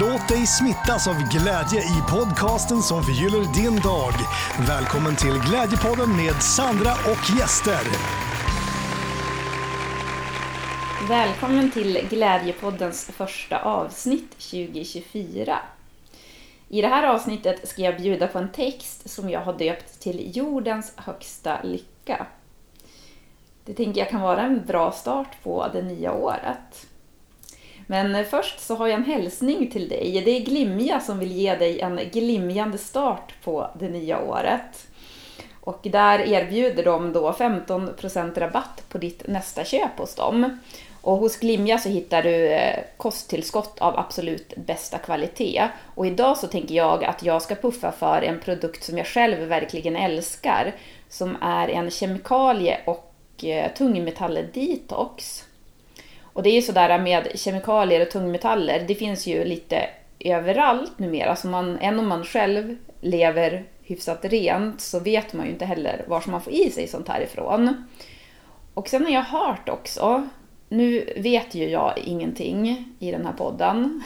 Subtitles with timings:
[0.00, 4.12] Låt dig smittas av glädje i podcasten som förgyller din dag.
[4.68, 7.84] Välkommen till Glädjepodden med Sandra och gäster.
[11.08, 15.58] Välkommen till Glädjepoddens första avsnitt 2024.
[16.68, 20.36] I det här avsnittet ska jag bjuda på en text som jag har döpt till
[20.36, 22.26] Jordens högsta lycka.
[23.64, 26.86] Det tänker jag kan vara en bra start på det nya året.
[27.92, 30.22] Men eh, först så har jag en hälsning till dig.
[30.24, 34.86] Det är Glimja som vill ge dig en glimjande start på det nya året.
[35.60, 40.58] Och där erbjuder de då 15% rabatt på ditt nästa köp hos dem.
[41.00, 45.68] Och hos Glimja så hittar du eh, kosttillskott av absolut bästa kvalitet.
[45.94, 49.48] Och idag så tänker jag att jag ska puffa för en produkt som jag själv
[49.48, 50.74] verkligen älskar.
[51.08, 55.44] Som är en kemikalie och eh, tungmetall-detox.
[56.32, 59.88] Och det är ju sådär med kemikalier och tungmetaller, det finns ju lite
[60.20, 61.30] överallt numera.
[61.30, 66.04] Alltså man, än om man själv lever hyfsat rent så vet man ju inte heller
[66.08, 67.86] var man får i sig sånt här ifrån.
[68.74, 70.28] Och sen har jag hört också,
[70.68, 74.02] nu vet ju jag ingenting i den här podden,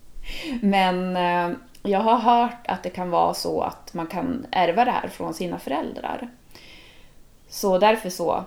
[0.62, 4.90] men eh, jag har hört att det kan vara så att man kan ärva det
[4.90, 6.28] här från sina föräldrar.
[7.48, 8.44] Så därför så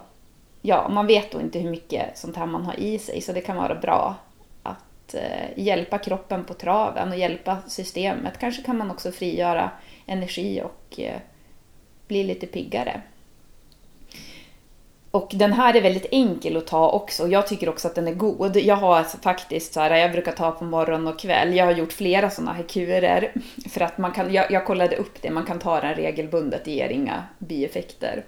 [0.61, 3.41] ja, man vet då inte hur mycket sånt här man har i sig så det
[3.41, 4.15] kan vara bra
[4.63, 8.39] att eh, hjälpa kroppen på traven och hjälpa systemet.
[8.39, 9.71] Kanske kan man också frigöra
[10.05, 11.19] energi och eh,
[12.07, 13.01] bli lite piggare.
[15.11, 17.27] Och den här är väldigt enkel att ta också.
[17.27, 18.57] Jag tycker också att den är god.
[18.57, 21.55] Jag har alltså faktiskt så här, jag brukar ta på morgon och kväll.
[21.55, 23.33] Jag har gjort flera sådana här kurer.
[23.69, 26.71] För att man kan, jag, jag kollade upp det, man kan ta den regelbundet, det
[26.71, 28.25] ger inga bieffekter.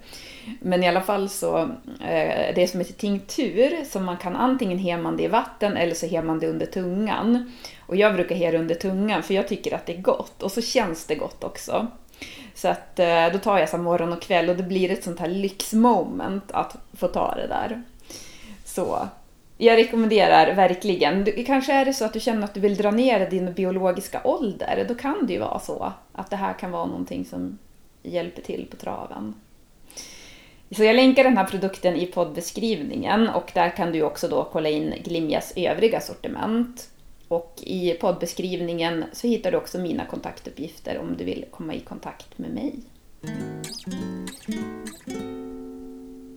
[0.60, 1.58] Men i alla fall så,
[2.02, 5.94] eh, det är som ett tinktur som man kan antingen hemma det i vatten eller
[5.94, 7.52] så hemma det under tungan.
[7.88, 10.52] Och jag brukar he det under tungan för jag tycker att det är gott och
[10.52, 11.88] så känns det gott också.
[12.56, 15.20] Så att eh, då tar jag så morgon och kväll och det blir ett sånt
[15.20, 17.84] här lyxmoment att få ta det där.
[18.66, 19.08] Så
[19.58, 21.46] jag rekommenderar verkligen.
[21.46, 24.86] kanske är det så att du känner att du vill dra ner din biologiska ålder.
[24.88, 27.58] Då kan det ju vara så att det här kan vara någonting som
[28.04, 29.36] hjälper till på traven.
[30.72, 34.70] Så jag länkar den här produkten i poddbeskrivningen och där kan du också då kolla
[34.70, 36.90] in Glimjas övriga sortiment.
[37.34, 42.38] Och i poddbeskrivningen så hittar du också mina kontaktuppgifter om du vill komma i kontakt
[42.38, 42.80] med mig.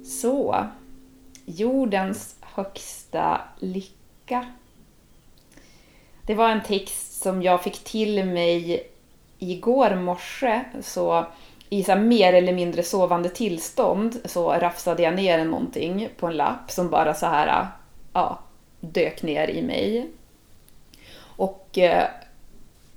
[0.05, 0.67] Så,
[1.45, 4.47] jordens högsta lycka.
[6.27, 8.87] Det var en text som jag fick till mig
[9.39, 10.65] igår morse.
[10.81, 11.27] Så
[11.71, 16.71] i så mer eller mindre sovande tillstånd så rafsade jag ner någonting på en lapp
[16.71, 17.67] som bara så här,
[18.13, 18.39] ja,
[18.81, 20.11] dök ner i mig.
[21.37, 22.09] Och eh,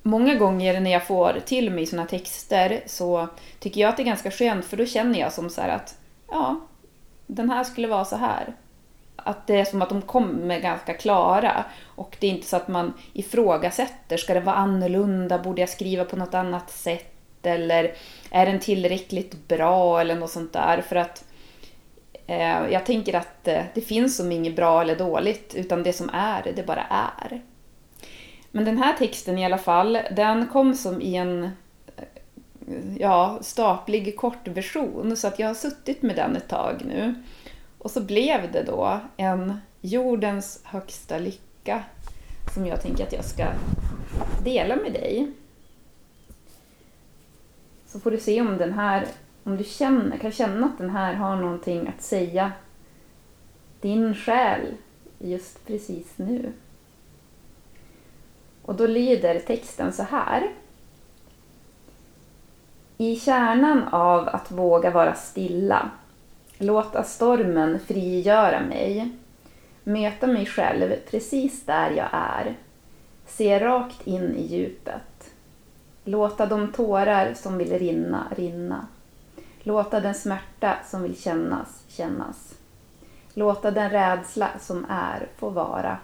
[0.02, 3.28] många gånger när jag får till mig såna texter så
[3.58, 5.98] tycker jag att det är ganska skönt för då känner jag som så att
[6.30, 6.60] ja,
[7.26, 8.54] den här skulle vara så här.
[9.16, 11.64] Att det är som att de kommer ganska klara.
[11.84, 16.04] Och det är inte så att man ifrågasätter, ska det vara annorlunda, borde jag skriva
[16.04, 17.14] på något annat sätt?
[17.42, 17.94] Eller
[18.30, 20.00] är den tillräckligt bra?
[20.00, 20.80] Eller något sånt där.
[20.80, 21.24] För att
[22.26, 26.10] eh, jag tänker att eh, det finns som inget bra eller dåligt utan det som
[26.12, 26.84] är, det bara
[27.20, 27.40] är.
[28.50, 31.50] Men den här texten i alla fall, den kom som i en
[32.98, 37.14] ja, staplig kortversion så att jag har suttit med den ett tag nu.
[37.78, 41.84] Och så blev det då en jordens högsta lycka
[42.54, 43.46] som jag tänker att jag ska
[44.44, 45.32] dela med dig.
[47.86, 49.06] Så får du se om den här,
[49.44, 52.52] om du känner, kan känna att den här har någonting att säga
[53.80, 54.74] din själ
[55.18, 56.52] just precis nu.
[58.70, 60.50] Och då lyder texten så här.
[62.98, 65.90] I kärnan av att våga vara stilla,
[66.58, 69.10] låta stormen frigöra mig,
[69.84, 72.56] möta mig själv precis där jag är,
[73.26, 75.30] se rakt in i djupet,
[76.04, 78.86] låta de tårar som vill rinna, rinna,
[79.62, 82.54] låta den smärta som vill kännas, kännas,
[83.34, 85.98] låta den rädsla som är få vara,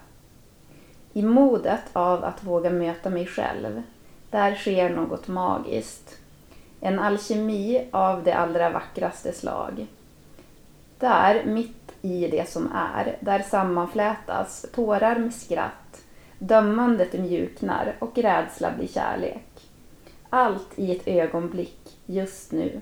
[1.16, 3.82] i modet av att våga möta mig själv,
[4.30, 6.18] där sker något magiskt.
[6.80, 9.86] En alkemi av det allra vackraste slag.
[10.98, 16.02] Där, mitt i det som är, där sammanflätas tårar med skratt,
[16.38, 19.68] dömandet mjuknar och rädsla blir kärlek.
[20.30, 22.80] Allt i ett ögonblick, just nu.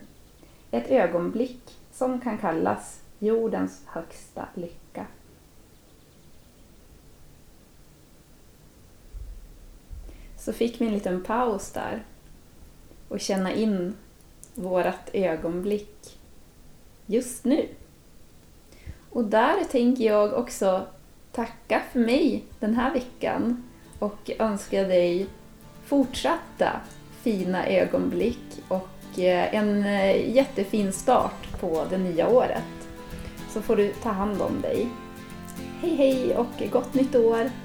[0.71, 5.07] Ett ögonblick som kan kallas jordens högsta lycka.
[10.45, 12.05] Så fick vi en liten paus där
[13.09, 13.95] och känna in
[14.55, 16.19] vårat ögonblick
[17.07, 17.69] just nu.
[19.11, 20.87] Och där tänker jag också
[21.33, 23.65] tacka för mig den här veckan
[23.99, 25.27] och önska dig
[25.85, 26.81] fortsatta
[27.23, 32.89] fina ögonblick och eh, en eh, jättefin start på det nya året.
[33.51, 34.89] Så får du ta hand om dig.
[35.81, 37.64] Hej hej och gott nytt år!